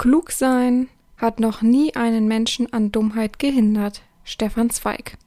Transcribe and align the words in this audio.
Klug 0.00 0.32
sein 0.32 0.88
hat 1.18 1.40
noch 1.40 1.60
nie 1.60 1.94
einen 1.94 2.26
Menschen 2.26 2.72
an 2.72 2.90
Dummheit 2.90 3.38
gehindert. 3.38 4.00
Stefan 4.24 4.70
Zweig. 4.70 5.18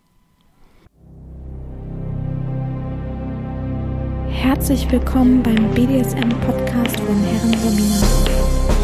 Herzlich 4.30 4.92
willkommen 4.92 5.44
beim 5.44 5.70
BDSM-Podcast 5.76 7.00
von 7.02 7.16
Herren 7.22 7.54
Sabina. 7.54 8.08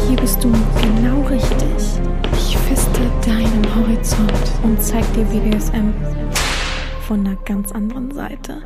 Hier 0.06 0.16
bist 0.20 0.44
du 0.44 0.52
genau 0.80 1.22
richtig. 1.22 2.00
Ich 2.34 2.56
feste 2.56 3.00
deinen 3.26 3.74
Horizont 3.74 4.52
und 4.62 4.80
zeig 4.80 5.02
dir 5.14 5.24
BDSM 5.24 5.92
von 7.08 7.26
einer 7.26 7.34
ganz 7.44 7.72
anderen 7.72 8.12
Seite. 8.14 8.62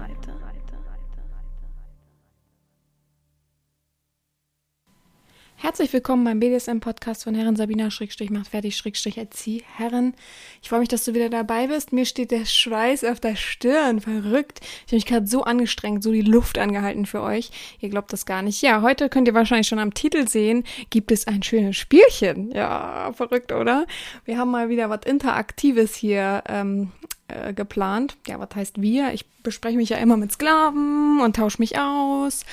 Herzlich 5.65 5.95
willkommen 5.95 6.25
beim 6.25 6.41
BDSM-Podcast 6.41 7.25
von 7.25 7.35
Herren 7.35 7.57
Sabina 7.57 7.91
Schrägstrich 7.91 8.29
macht 8.29 8.49
fertig 8.49 8.77
Schrägstrich 8.77 9.17
erzieh 9.17 9.65
Herren. 9.77 10.13
Ich 10.61 10.69
freue 10.69 10.81
mich, 10.81 10.91
dass 10.91 11.07
du 11.07 11.15
wieder 11.15 11.31
dabei 11.31 11.69
bist. 11.69 11.91
Mir 11.91 12.05
steht 12.05 12.33
der 12.33 12.45
Schweiß 12.45 13.03
auf 13.05 13.19
der 13.19 13.35
Stirn. 13.35 14.03
Verrückt. 14.03 14.61
Ich 14.61 14.89
habe 14.89 14.97
mich 14.97 15.07
gerade 15.07 15.27
so 15.27 15.45
angestrengt, 15.45 16.03
so 16.03 16.13
die 16.13 16.21
Luft 16.21 16.59
angehalten 16.59 17.07
für 17.07 17.23
euch. 17.23 17.51
Ihr 17.81 17.89
glaubt 17.89 18.13
das 18.13 18.27
gar 18.27 18.43
nicht. 18.43 18.61
Ja, 18.61 18.83
heute 18.83 19.09
könnt 19.09 19.27
ihr 19.27 19.33
wahrscheinlich 19.33 19.67
schon 19.67 19.79
am 19.79 19.95
Titel 19.95 20.29
sehen, 20.29 20.65
gibt 20.91 21.11
es 21.11 21.27
ein 21.27 21.43
schönes 21.43 21.79
Spielchen. 21.79 22.51
Ja, 22.51 23.15
verrückt, 23.15 23.51
oder? 23.51 23.87
Wir 24.27 24.37
haben 24.37 24.51
mal 24.51 24.69
wieder 24.69 24.91
was 24.91 25.07
Interaktives 25.07 25.95
hier 25.95 26.45
ähm, 26.47 26.93
äh, 27.29 27.55
geplant. 27.55 28.19
Ja, 28.29 28.39
was 28.39 28.51
heißt 28.55 28.83
wir? 28.83 29.15
Ich 29.15 29.25
bespreche 29.43 29.79
mich 29.79 29.89
ja 29.89 29.97
immer 29.97 30.19
mit 30.19 30.31
Sklaven 30.31 31.21
und 31.23 31.37
tausche 31.37 31.63
mich 31.63 31.79
aus. 31.79 32.45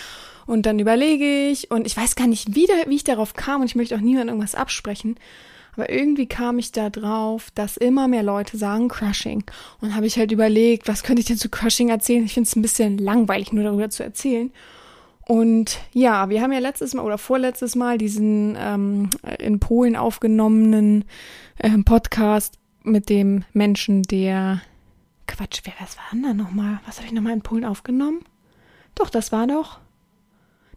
Und 0.52 0.66
dann 0.66 0.80
überlege 0.80 1.48
ich 1.48 1.72
und 1.72 1.88
ich 1.88 1.96
weiß 1.96 2.18
gar 2.18 2.28
nicht, 2.28 2.56
wie, 2.56 2.68
da, 2.68 2.74
wie 2.88 2.96
ich 2.98 3.06
darauf 3.06 3.36
kam 3.36 3.62
und 3.62 3.68
ich 3.68 3.76
möchte 3.76 3.96
auch 3.96 4.02
niemandem 4.02 4.36
irgendwas 4.36 4.54
absprechen. 4.54 5.16
Aber 5.78 5.90
irgendwie 5.90 6.26
kam 6.26 6.60
ich 6.60 6.74
da 6.74 6.90
drauf, 6.90 7.52
dass 7.56 7.78
immer 7.78 8.10
mehr 8.10 8.22
Leute 8.22 8.58
sagen 8.58 8.90
Crushing. 8.90 9.46
Und 9.80 9.96
habe 9.96 10.08
ich 10.08 10.18
halt 10.18 10.34
überlegt, 10.34 10.90
was 10.90 11.04
könnte 11.04 11.22
ich 11.22 11.26
denn 11.26 11.38
zu 11.38 11.48
Crushing 11.48 11.88
erzählen? 11.88 12.26
Ich 12.26 12.34
finde 12.34 12.50
es 12.50 12.56
ein 12.58 12.62
bisschen 12.62 12.98
langweilig, 12.98 13.54
nur 13.54 13.64
darüber 13.64 13.90
zu 13.90 14.04
erzählen. 14.04 14.52
Und 15.26 15.80
ja, 15.94 16.28
wir 16.28 16.42
haben 16.42 16.52
ja 16.52 16.60
letztes 16.60 16.94
Mal 16.94 17.06
oder 17.06 17.18
vorletztes 17.18 17.78
Mal 17.78 17.98
diesen 17.98 18.58
ähm, 18.60 19.10
in 19.40 19.62
Polen 19.62 19.96
aufgenommenen 19.96 21.06
ähm, 21.64 21.86
Podcast 21.86 22.60
mit 22.84 23.08
dem 23.08 23.46
Menschen, 23.54 24.04
der 24.04 24.62
Quatsch, 25.28 25.62
wer 25.64 25.76
was 25.80 25.96
war 25.96 26.04
denn 26.12 26.24
da 26.24 26.34
nochmal? 26.34 26.82
Was 26.86 26.98
habe 26.98 27.08
ich 27.08 27.14
nochmal 27.14 27.32
in 27.32 27.42
Polen 27.42 27.64
aufgenommen? 27.64 28.26
Doch, 28.96 29.10
das 29.10 29.32
war 29.32 29.48
doch. 29.48 29.80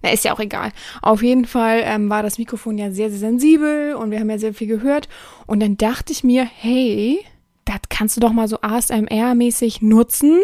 Na, 0.04 0.10
ist 0.10 0.22
ja 0.22 0.34
auch 0.34 0.40
egal. 0.40 0.70
Auf 1.00 1.22
jeden 1.22 1.46
Fall 1.46 1.80
ähm, 1.82 2.10
war 2.10 2.22
das 2.22 2.36
Mikrofon 2.36 2.76
ja 2.76 2.90
sehr, 2.90 3.08
sehr 3.08 3.20
sensibel 3.20 3.94
und 3.94 4.10
wir 4.10 4.20
haben 4.20 4.28
ja 4.28 4.38
sehr 4.38 4.52
viel 4.52 4.66
gehört. 4.66 5.08
Und 5.46 5.60
dann 5.60 5.78
dachte 5.78 6.12
ich 6.12 6.22
mir, 6.22 6.44
hey, 6.44 7.24
das 7.64 7.78
kannst 7.88 8.14
du 8.14 8.20
doch 8.20 8.34
mal 8.34 8.46
so 8.46 8.58
ASMR-mäßig 8.60 9.78
nutzen. 9.80 10.42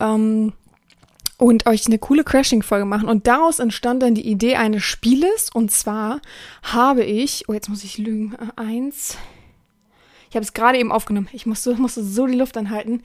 Ähm, 0.00 0.54
und 1.36 1.66
euch 1.66 1.84
eine 1.86 1.98
coole 1.98 2.24
Crashing-Folge 2.24 2.86
machen. 2.86 3.10
Und 3.10 3.26
daraus 3.26 3.58
entstand 3.58 4.02
dann 4.02 4.14
die 4.14 4.26
Idee 4.26 4.56
eines 4.56 4.82
Spieles. 4.84 5.50
Und 5.52 5.70
zwar 5.70 6.22
habe 6.62 7.04
ich, 7.04 7.50
oh, 7.50 7.52
jetzt 7.52 7.68
muss 7.68 7.84
ich 7.84 7.98
lügen, 7.98 8.36
äh, 8.36 8.58
eins. 8.58 9.18
Ich 10.30 10.34
habe 10.34 10.44
es 10.44 10.54
gerade 10.54 10.78
eben 10.78 10.92
aufgenommen. 10.92 11.28
Ich 11.32 11.44
musste, 11.44 11.74
musste 11.74 12.02
so 12.02 12.26
die 12.26 12.38
Luft 12.38 12.56
anhalten 12.56 13.02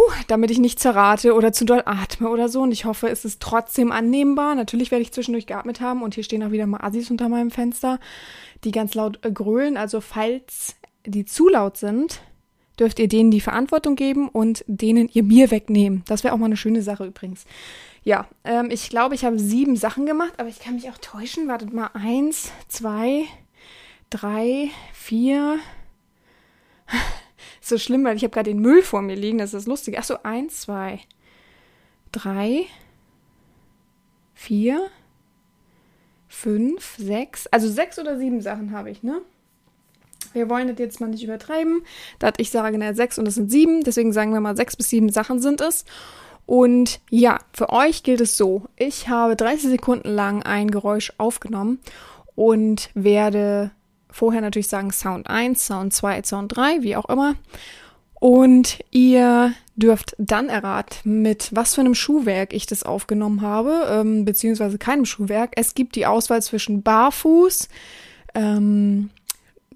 huh, 0.00 0.12
damit 0.28 0.50
ich 0.50 0.58
nicht 0.58 0.78
zerrate 0.78 1.34
oder 1.34 1.52
zu 1.52 1.64
doll 1.64 1.82
atme 1.84 2.28
oder 2.28 2.48
so. 2.48 2.62
Und 2.62 2.72
ich 2.72 2.84
hoffe, 2.84 3.08
es 3.08 3.24
ist 3.24 3.40
trotzdem 3.40 3.92
annehmbar. 3.92 4.54
Natürlich 4.54 4.90
werde 4.90 5.02
ich 5.02 5.12
zwischendurch 5.12 5.46
geatmet 5.46 5.80
haben 5.80 6.02
und 6.02 6.14
hier 6.14 6.24
stehen 6.24 6.42
auch 6.42 6.50
wieder 6.50 6.66
mal 6.66 6.80
Assis 6.82 7.10
unter 7.10 7.28
meinem 7.28 7.50
Fenster, 7.50 7.98
die 8.64 8.70
ganz 8.70 8.94
laut 8.94 9.18
äh, 9.24 9.30
grölen. 9.30 9.76
Also 9.76 10.00
falls 10.00 10.76
die 11.06 11.24
zu 11.24 11.48
laut 11.48 11.76
sind, 11.76 12.22
dürft 12.78 12.98
ihr 12.98 13.08
denen 13.08 13.30
die 13.30 13.40
Verantwortung 13.40 13.96
geben 13.96 14.28
und 14.28 14.64
denen 14.66 15.08
ihr 15.12 15.22
Bier 15.22 15.50
wegnehmen. 15.50 16.02
Das 16.06 16.24
wäre 16.24 16.34
auch 16.34 16.38
mal 16.38 16.46
eine 16.46 16.56
schöne 16.56 16.82
Sache 16.82 17.04
übrigens. 17.04 17.44
Ja, 18.02 18.26
ähm, 18.44 18.70
ich 18.70 18.88
glaube, 18.88 19.14
ich 19.14 19.24
habe 19.24 19.38
sieben 19.38 19.76
Sachen 19.76 20.06
gemacht, 20.06 20.32
aber 20.38 20.48
ich 20.48 20.60
kann 20.60 20.74
mich 20.74 20.88
auch 20.88 20.98
täuschen. 20.98 21.48
Wartet 21.48 21.72
mal, 21.72 21.90
eins, 21.92 22.52
zwei, 22.68 23.24
drei, 24.08 24.70
vier 24.94 25.58
so 27.70 27.78
schlimm, 27.78 28.04
weil 28.04 28.16
ich 28.16 28.22
habe 28.22 28.32
gerade 28.32 28.50
den 28.50 28.60
Müll 28.60 28.82
vor 28.82 29.02
mir 29.02 29.16
liegen. 29.16 29.38
Das 29.38 29.54
ist 29.54 29.62
das 29.62 29.66
Lustige. 29.66 29.98
Achso, 29.98 30.16
eins, 30.22 30.60
zwei, 30.60 31.00
drei, 32.12 32.66
vier, 34.34 34.86
fünf, 36.28 36.96
sechs. 36.98 37.46
Also 37.46 37.68
sechs 37.68 37.98
oder 37.98 38.18
sieben 38.18 38.40
Sachen 38.40 38.72
habe 38.72 38.90
ich, 38.90 39.02
ne? 39.02 39.22
Wir 40.32 40.48
wollen 40.48 40.68
das 40.68 40.78
jetzt 40.78 41.00
mal 41.00 41.08
nicht 41.08 41.24
übertreiben. 41.24 41.82
Da 42.18 42.32
ich 42.36 42.50
sage, 42.50 42.78
na, 42.78 42.94
sechs 42.94 43.18
und 43.18 43.26
es 43.26 43.34
sind 43.34 43.50
sieben. 43.50 43.82
Deswegen 43.82 44.12
sagen 44.12 44.32
wir 44.32 44.40
mal, 44.40 44.56
sechs 44.56 44.76
bis 44.76 44.90
sieben 44.90 45.10
Sachen 45.10 45.40
sind 45.40 45.60
es. 45.60 45.84
Und 46.46 47.00
ja, 47.10 47.38
für 47.52 47.70
euch 47.70 48.02
gilt 48.02 48.20
es 48.20 48.36
so. 48.36 48.64
Ich 48.76 49.08
habe 49.08 49.36
30 49.36 49.70
Sekunden 49.70 50.08
lang 50.08 50.42
ein 50.42 50.70
Geräusch 50.70 51.12
aufgenommen 51.18 51.80
und 52.34 52.90
werde 52.94 53.70
vorher 54.12 54.40
natürlich 54.40 54.68
sagen 54.68 54.92
Sound 54.92 55.28
1, 55.28 55.66
Sound 55.66 55.92
2, 55.92 56.22
Sound 56.24 56.56
3, 56.56 56.82
wie 56.82 56.96
auch 56.96 57.08
immer. 57.08 57.34
Und 58.20 58.80
ihr 58.90 59.54
dürft 59.76 60.14
dann 60.18 60.50
erraten, 60.50 61.22
mit 61.22 61.48
was 61.52 61.74
für 61.74 61.80
einem 61.80 61.94
Schuhwerk 61.94 62.52
ich 62.52 62.66
das 62.66 62.82
aufgenommen 62.82 63.40
habe, 63.40 63.86
ähm, 63.90 64.26
beziehungsweise 64.26 64.76
keinem 64.76 65.06
Schuhwerk. 65.06 65.52
Es 65.56 65.74
gibt 65.74 65.96
die 65.96 66.04
Auswahl 66.04 66.42
zwischen 66.42 66.82
Barfuß, 66.82 67.68
ähm, 68.34 69.08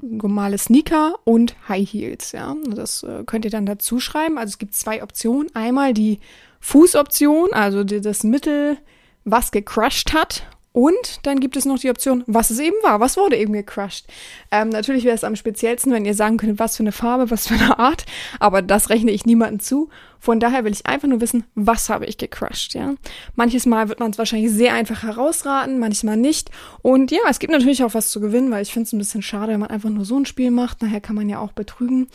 normale 0.03 0.59
Sneaker 0.59 1.15
und 1.25 1.56
High 1.69 1.89
Heels. 1.89 2.33
Ja, 2.33 2.55
das 2.69 3.03
äh, 3.03 3.25
könnt 3.25 3.47
ihr 3.47 3.50
dann 3.50 3.65
dazu 3.65 3.99
schreiben. 3.99 4.37
Also 4.37 4.50
es 4.50 4.59
gibt 4.59 4.75
zwei 4.75 5.03
Optionen. 5.03 5.55
Einmal 5.55 5.94
die 5.94 6.21
Fußoption, 6.61 7.53
also 7.53 7.83
die, 7.83 8.03
das 8.03 8.25
Mittel, 8.25 8.77
was 9.25 9.53
gecrushed 9.53 10.12
hat 10.12 10.47
und 10.75 11.21
dann 11.23 11.39
gibt 11.39 11.57
es 11.57 11.67
noch 11.67 11.79
die 11.79 11.89
Option, 11.89 12.25
was 12.27 12.51
es 12.51 12.59
eben 12.59 12.75
war, 12.83 12.99
was 12.99 13.17
wurde 13.17 13.37
eben 13.37 13.53
gecrushed. 13.53 14.07
Ähm, 14.51 14.71
natürlich 14.71 15.05
wäre 15.05 15.15
es 15.15 15.23
am 15.23 15.37
speziellsten, 15.37 15.93
wenn 15.93 16.05
ihr 16.05 16.15
sagen 16.15 16.37
könntet, 16.37 16.59
was 16.59 16.77
für 16.77 16.83
eine 16.83 16.91
Farbe, 16.91 17.31
was 17.31 17.47
für 17.47 17.55
eine 17.55 17.79
Art, 17.79 18.05
aber 18.41 18.61
das 18.61 18.91
rechne 18.91 19.12
ich 19.12 19.25
niemandem 19.25 19.61
zu. 19.61 19.89
Von 20.19 20.41
daher 20.41 20.65
will 20.65 20.73
ich 20.73 20.85
einfach 20.85 21.07
nur 21.07 21.21
wissen, 21.21 21.45
was 21.55 21.91
habe 21.91 22.07
ich 22.07 22.19
gecrushed, 22.19 22.75
ja. 22.75 22.95
Manches 23.37 23.67
Mal 23.67 23.89
wird 23.89 24.01
man 24.01 24.11
es 24.11 24.19
wahrscheinlich 24.19 24.51
sehr 24.51 24.75
einfach 24.75 25.05
herausraten, 25.05 25.79
manchmal 25.79 26.17
nicht. 26.17 26.51
Und 26.83 27.12
ja, 27.12 27.21
es 27.31 27.39
gibt 27.39 27.53
natürlich 27.53 27.85
auch 27.85 27.95
was 27.95 28.11
zu 28.11 28.19
gewinnen, 28.19 28.51
weil 28.51 28.62
ich 28.62 28.73
finde 28.73 28.89
es 28.89 28.93
ein 28.93 28.99
bisschen 28.99 29.23
schade, 29.23 29.53
wenn 29.53 29.61
man 29.61 29.71
einfach 29.71 29.91
nur 29.91 30.05
so 30.05 30.19
ein 30.19 30.27
Spiel 30.27 30.51
macht. 30.51 30.83
Nachher 30.83 31.01
kann 31.01 31.15
man 31.15 31.29
ja 31.29 31.39
auch 31.39 31.53
betrügen. 31.53 32.09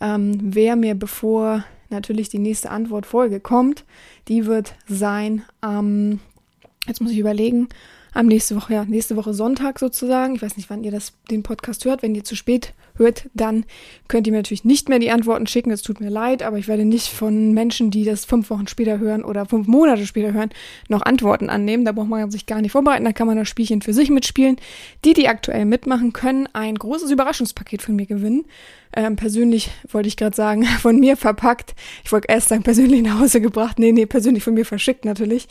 Ähm, 0.00 0.38
wer 0.42 0.74
mir 0.76 0.94
bevor 0.94 1.64
natürlich 1.90 2.30
die 2.30 2.38
nächste 2.38 2.70
Antwortfolge 2.70 3.40
kommt, 3.40 3.84
die 4.28 4.46
wird 4.46 4.74
sein, 4.88 5.44
ähm, 5.62 6.20
jetzt 6.86 7.02
muss 7.02 7.12
ich 7.12 7.18
überlegen, 7.18 7.68
am 8.16 8.26
nächste 8.26 8.56
Woche, 8.56 8.74
ja, 8.74 8.84
nächste 8.84 9.16
Woche 9.16 9.34
Sonntag 9.34 9.78
sozusagen. 9.78 10.34
Ich 10.34 10.42
weiß 10.42 10.56
nicht, 10.56 10.70
wann 10.70 10.82
ihr 10.82 10.90
das, 10.90 11.12
den 11.30 11.42
Podcast 11.42 11.84
hört. 11.84 12.02
Wenn 12.02 12.14
ihr 12.14 12.24
zu 12.24 12.34
spät 12.34 12.72
hört, 12.94 13.28
dann 13.34 13.64
könnt 14.08 14.26
ihr 14.26 14.32
mir 14.32 14.38
natürlich 14.38 14.64
nicht 14.64 14.88
mehr 14.88 14.98
die 14.98 15.10
Antworten 15.10 15.46
schicken. 15.46 15.70
Es 15.70 15.82
tut 15.82 16.00
mir 16.00 16.08
leid, 16.08 16.42
aber 16.42 16.56
ich 16.58 16.66
werde 16.66 16.84
nicht 16.84 17.08
von 17.08 17.52
Menschen, 17.52 17.90
die 17.90 18.04
das 18.04 18.24
fünf 18.24 18.48
Wochen 18.50 18.66
später 18.68 18.98
hören 18.98 19.22
oder 19.22 19.46
fünf 19.46 19.66
Monate 19.66 20.06
später 20.06 20.32
hören, 20.32 20.50
noch 20.88 21.02
Antworten 21.02 21.50
annehmen. 21.50 21.84
Da 21.84 21.92
braucht 21.92 22.08
man 22.08 22.30
sich 22.30 22.46
gar 22.46 22.60
nicht 22.62 22.72
vorbereiten. 22.72 23.04
Da 23.04 23.12
kann 23.12 23.26
man 23.26 23.36
das 23.36 23.48
Spielchen 23.48 23.82
für 23.82 23.92
sich 23.92 24.10
mitspielen. 24.10 24.56
Die, 25.04 25.12
die 25.12 25.28
aktuell 25.28 25.66
mitmachen, 25.66 26.12
können 26.12 26.48
ein 26.52 26.74
großes 26.74 27.10
Überraschungspaket 27.10 27.82
von 27.82 27.96
mir 27.96 28.06
gewinnen. 28.06 28.46
Ähm, 28.96 29.14
persönlich 29.14 29.70
wollte 29.90 30.08
ich 30.08 30.16
gerade 30.16 30.34
sagen, 30.34 30.64
von 30.80 30.98
mir 30.98 31.16
verpackt. 31.16 31.74
Ich 32.02 32.10
wollte 32.10 32.28
erst 32.28 32.48
sagen, 32.48 32.62
persönlich 32.62 33.02
nach 33.02 33.20
Hause 33.20 33.40
gebracht. 33.40 33.78
Nee, 33.78 33.92
nee, 33.92 34.06
persönlich 34.06 34.42
von 34.42 34.54
mir 34.54 34.64
verschickt 34.64 35.04
natürlich. 35.04 35.46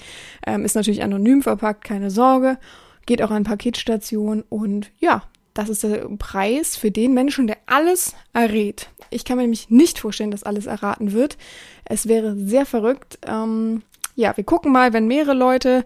Ähm, 0.45 0.65
ist 0.65 0.75
natürlich 0.75 1.03
anonym 1.03 1.43
verpackt, 1.43 1.83
keine 1.83 2.09
Sorge. 2.09 2.57
Geht 3.05 3.21
auch 3.21 3.29
an 3.29 3.43
Paketstation 3.43 4.43
und 4.49 4.91
ja, 4.99 5.23
das 5.53 5.69
ist 5.69 5.83
der 5.83 6.09
Preis 6.17 6.75
für 6.75 6.89
den 6.89 7.13
Menschen, 7.13 7.45
der 7.45 7.57
alles 7.67 8.15
errät. 8.33 8.89
Ich 9.11 9.23
kann 9.23 9.37
mir 9.37 9.43
nämlich 9.43 9.69
nicht 9.69 9.99
vorstellen, 9.99 10.31
dass 10.31 10.43
alles 10.43 10.65
erraten 10.65 11.13
wird. 11.13 11.37
Es 11.85 12.07
wäre 12.07 12.35
sehr 12.35 12.65
verrückt. 12.65 13.19
Ähm, 13.25 13.83
ja, 14.15 14.35
wir 14.35 14.43
gucken 14.43 14.71
mal, 14.71 14.91
wenn 14.91 15.07
mehrere 15.07 15.35
Leute 15.35 15.85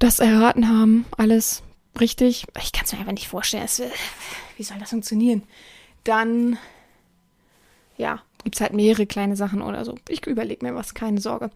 das 0.00 0.18
erraten 0.18 0.68
haben, 0.68 1.06
alles 1.16 1.62
richtig. 2.00 2.46
Ich 2.60 2.72
kann 2.72 2.84
es 2.84 2.92
mir 2.92 2.98
einfach 2.98 3.12
nicht 3.12 3.28
vorstellen. 3.28 3.64
Es, 3.64 3.80
wie 4.56 4.64
soll 4.64 4.78
das 4.78 4.90
funktionieren? 4.90 5.44
Dann, 6.04 6.58
ja, 7.96 8.20
gibt 8.44 8.56
es 8.56 8.60
halt 8.60 8.74
mehrere 8.74 9.06
kleine 9.06 9.36
Sachen 9.36 9.62
oder 9.62 9.84
so. 9.84 9.94
Ich 10.08 10.26
überlege 10.26 10.64
mir 10.64 10.74
was, 10.74 10.94
keine 10.94 11.20
Sorge. 11.20 11.50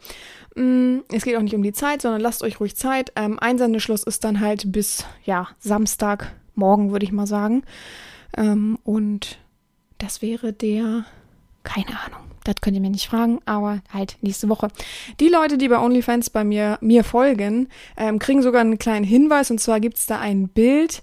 Mm, 0.57 1.01
es 1.13 1.25
geht 1.25 1.37
auch 1.37 1.43
nicht 1.43 1.55
um 1.55 1.63
die 1.63 1.73
Zeit, 1.73 2.03
sondern 2.03 2.21
lasst 2.21 2.43
euch 2.43 2.59
ruhig 2.61 2.77
Zeit. 2.77 3.13
Ähm, 3.15 3.39
Einsendeschluss 3.39 4.03
ist 4.03 4.25
dann 4.25 4.41
halt 4.41 4.73
bis, 4.73 5.05
ja, 5.25 5.49
Samstagmorgen, 5.61 6.91
würde 6.91 7.05
ich 7.05 7.13
mal 7.13 7.27
sagen. 7.27 7.63
Ähm, 8.37 8.79
und 8.85 9.39
das 9.99 10.23
wäre 10.23 10.53
der, 10.53 11.05
keine 11.63 12.01
Ahnung. 12.07 12.29
Das 12.45 12.57
könnt 12.63 12.77
ihr 12.77 12.81
mir 12.81 12.91
nicht 12.91 13.09
fragen, 13.09 13.41
aber 13.45 13.83
halt 13.93 14.17
nächste 14.23 14.49
Woche. 14.49 14.69
Die 15.21 15.29
Leute, 15.29 15.59
die 15.59 15.69
bei 15.69 15.79
OnlyFans 15.79 16.31
bei 16.31 16.45
mir, 16.45 16.79
mir 16.81 17.05
folgen, 17.05 17.69
ähm, 17.99 18.19
kriegen 18.19 18.41
sogar 18.41 18.63
einen 18.63 18.79
kleinen 18.79 19.05
Hinweis. 19.05 19.51
Und 19.51 19.61
zwar 19.61 19.81
gibt 19.81 19.99
es 19.99 20.07
da 20.07 20.19
ein 20.19 20.49
Bild 20.49 21.03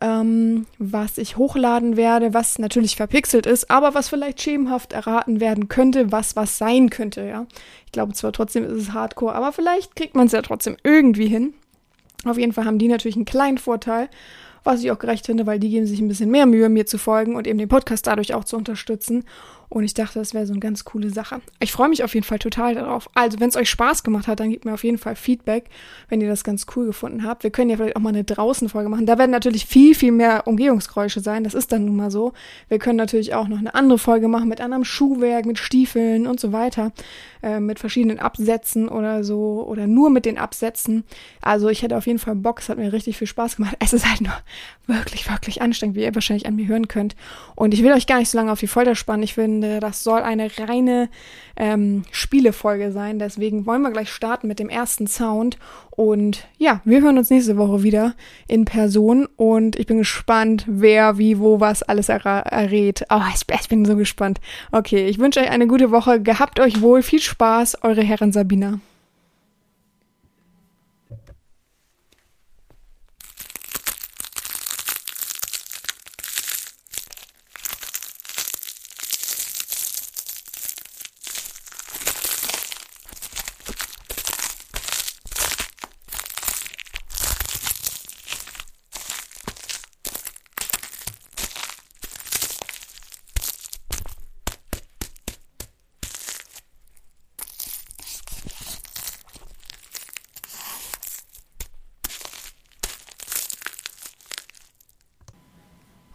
ähm, 0.00 0.66
was 0.78 1.18
ich 1.18 1.36
hochladen 1.36 1.96
werde, 1.96 2.32
was 2.32 2.58
natürlich 2.58 2.96
verpixelt 2.96 3.46
ist, 3.46 3.70
aber 3.70 3.94
was 3.94 4.08
vielleicht 4.08 4.40
schemenhaft 4.40 4.92
erraten 4.92 5.40
werden 5.40 5.68
könnte, 5.68 6.10
was 6.12 6.36
was 6.36 6.58
sein 6.58 6.90
könnte, 6.90 7.22
ja. 7.22 7.46
Ich 7.86 7.92
glaube 7.92 8.12
zwar 8.14 8.32
trotzdem 8.32 8.64
ist 8.64 8.72
es 8.72 8.92
Hardcore, 8.92 9.34
aber 9.34 9.52
vielleicht 9.52 9.96
kriegt 9.96 10.14
man 10.14 10.26
es 10.26 10.32
ja 10.32 10.42
trotzdem 10.42 10.76
irgendwie 10.82 11.26
hin. 11.26 11.54
Auf 12.24 12.38
jeden 12.38 12.52
Fall 12.52 12.64
haben 12.64 12.78
die 12.78 12.88
natürlich 12.88 13.16
einen 13.16 13.24
kleinen 13.24 13.58
Vorteil 13.58 14.08
was 14.64 14.82
ich 14.82 14.90
auch 14.90 14.98
gerecht 14.98 15.26
finde, 15.26 15.46
weil 15.46 15.58
die 15.58 15.70
geben 15.70 15.86
sich 15.86 16.00
ein 16.00 16.08
bisschen 16.08 16.30
mehr 16.30 16.46
Mühe, 16.46 16.68
mir 16.68 16.86
zu 16.86 16.98
folgen 16.98 17.36
und 17.36 17.46
eben 17.46 17.58
den 17.58 17.68
Podcast 17.68 18.06
dadurch 18.06 18.34
auch 18.34 18.44
zu 18.44 18.56
unterstützen. 18.56 19.24
Und 19.70 19.84
ich 19.84 19.94
dachte, 19.94 20.18
das 20.18 20.34
wäre 20.34 20.46
so 20.46 20.52
eine 20.52 20.58
ganz 20.58 20.84
coole 20.84 21.10
Sache. 21.10 21.40
Ich 21.60 21.70
freue 21.70 21.88
mich 21.88 22.02
auf 22.02 22.14
jeden 22.14 22.26
Fall 22.26 22.40
total 22.40 22.74
darauf. 22.74 23.08
Also, 23.14 23.38
wenn 23.38 23.50
es 23.50 23.56
euch 23.56 23.70
Spaß 23.70 24.02
gemacht 24.02 24.26
hat, 24.26 24.40
dann 24.40 24.50
gebt 24.50 24.64
mir 24.64 24.74
auf 24.74 24.82
jeden 24.82 24.98
Fall 24.98 25.14
Feedback, 25.14 25.66
wenn 26.08 26.20
ihr 26.20 26.28
das 26.28 26.42
ganz 26.42 26.66
cool 26.74 26.86
gefunden 26.86 27.24
habt. 27.24 27.44
Wir 27.44 27.50
können 27.50 27.70
ja 27.70 27.76
vielleicht 27.76 27.94
auch 27.94 28.00
mal 28.00 28.08
eine 28.08 28.24
Draußenfolge 28.24 28.88
machen. 28.88 29.06
Da 29.06 29.16
werden 29.16 29.30
natürlich 29.30 29.66
viel, 29.66 29.94
viel 29.94 30.10
mehr 30.10 30.48
Umgehungsgeräusche 30.48 31.20
sein. 31.20 31.44
Das 31.44 31.54
ist 31.54 31.70
dann 31.70 31.84
nun 31.84 31.94
mal 31.94 32.10
so. 32.10 32.32
Wir 32.68 32.80
können 32.80 32.96
natürlich 32.96 33.34
auch 33.34 33.46
noch 33.46 33.58
eine 33.58 33.76
andere 33.76 34.00
Folge 34.00 34.26
machen 34.26 34.48
mit 34.48 34.60
anderem 34.60 34.82
Schuhwerk, 34.84 35.46
mit 35.46 35.60
Stiefeln 35.60 36.26
und 36.26 36.40
so 36.40 36.50
weiter. 36.50 36.90
Äh, 37.40 37.60
mit 37.60 37.78
verschiedenen 37.78 38.18
Absätzen 38.18 38.88
oder 38.88 39.22
so. 39.22 39.64
Oder 39.68 39.86
nur 39.86 40.10
mit 40.10 40.24
den 40.24 40.36
Absätzen. 40.36 41.04
Also, 41.42 41.68
ich 41.68 41.82
hätte 41.82 41.96
auf 41.96 42.08
jeden 42.08 42.18
Fall 42.18 42.34
Bock. 42.34 42.58
Es 42.58 42.68
hat 42.70 42.78
mir 42.78 42.92
richtig 42.92 43.16
viel 43.18 43.28
Spaß 43.28 43.54
gemacht. 43.54 43.76
Es 43.82 43.92
ist 43.92 44.08
halt 44.08 44.20
nur 44.20 44.34
wirklich, 44.86 45.30
wirklich 45.30 45.62
anstrengend, 45.62 45.96
wie 45.96 46.02
ihr 46.02 46.14
wahrscheinlich 46.14 46.46
an 46.46 46.56
mir 46.56 46.66
hören 46.66 46.88
könnt. 46.88 47.14
Und 47.54 47.72
ich 47.74 47.82
will 47.82 47.92
euch 47.92 48.06
gar 48.06 48.18
nicht 48.18 48.30
so 48.30 48.38
lange 48.38 48.52
auf 48.52 48.60
die 48.60 48.66
Folter 48.66 48.94
spannen. 48.94 49.22
Ich 49.22 49.34
finde, 49.34 49.80
das 49.80 50.02
soll 50.02 50.20
eine 50.20 50.50
reine 50.58 51.08
ähm, 51.56 52.04
Spielefolge 52.10 52.92
sein. 52.92 53.18
Deswegen 53.18 53.66
wollen 53.66 53.82
wir 53.82 53.90
gleich 53.90 54.10
starten 54.10 54.48
mit 54.48 54.58
dem 54.58 54.68
ersten 54.68 55.06
Sound. 55.06 55.58
Und 55.90 56.46
ja, 56.58 56.80
wir 56.84 57.00
hören 57.00 57.18
uns 57.18 57.30
nächste 57.30 57.56
Woche 57.56 57.82
wieder 57.82 58.14
in 58.48 58.64
Person. 58.64 59.28
Und 59.36 59.76
ich 59.76 59.86
bin 59.86 59.98
gespannt, 59.98 60.64
wer, 60.66 61.18
wie, 61.18 61.38
wo, 61.38 61.60
was 61.60 61.82
alles 61.82 62.08
er 62.08 62.24
errät. 62.24 63.04
Oh, 63.10 63.20
ich, 63.34 63.42
ich 63.60 63.68
bin 63.68 63.84
so 63.84 63.96
gespannt. 63.96 64.40
Okay, 64.72 65.06
ich 65.06 65.18
wünsche 65.18 65.40
euch 65.40 65.50
eine 65.50 65.66
gute 65.66 65.90
Woche. 65.90 66.20
Gehabt 66.20 66.60
euch 66.60 66.80
wohl. 66.80 67.02
Viel 67.02 67.20
Spaß. 67.20 67.82
Eure 67.82 68.02
Herren 68.02 68.32
Sabina. 68.32 68.80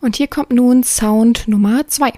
Und 0.06 0.18
hier 0.18 0.28
kommt 0.28 0.52
nun 0.52 0.84
Sound 0.84 1.48
Nummer 1.48 1.88
2. 1.88 2.14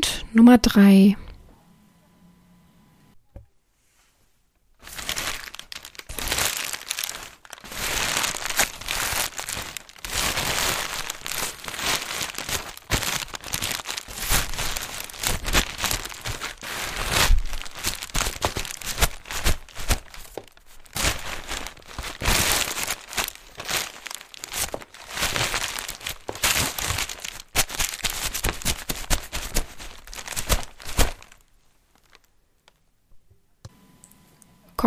Sound 0.00 0.24
Nummer 0.32 0.58
drei. 0.58 1.16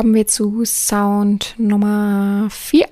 Kommen 0.04 0.16
wir 0.16 0.28
zu 0.28 0.66
Sound 0.66 1.56
Nummer 1.58 2.50
4. 2.50 2.90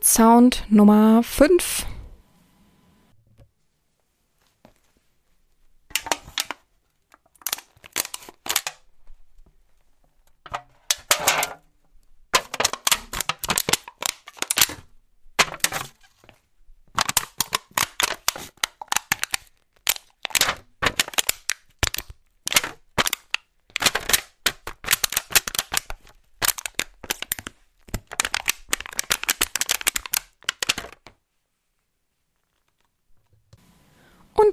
Sound 0.00 0.64
Nummer 0.70 1.22
5. 1.22 1.93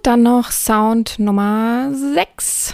dann 0.03 0.23
noch 0.23 0.51
Sound 0.51 1.19
Nummer 1.19 1.89
6. 1.93 2.73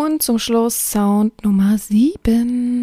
Und 0.00 0.22
zum 0.22 0.38
Schluss 0.38 0.92
Sound 0.92 1.44
Nummer 1.44 1.76
7. 1.76 2.79